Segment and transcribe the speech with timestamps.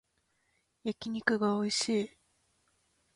[0.83, 2.11] 焼き肉がおいしい